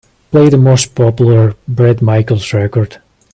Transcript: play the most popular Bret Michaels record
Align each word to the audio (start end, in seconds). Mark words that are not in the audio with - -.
play 0.31 0.49
the 0.49 0.57
most 0.57 0.95
popular 0.95 1.55
Bret 1.67 2.01
Michaels 2.01 2.53
record 2.53 2.99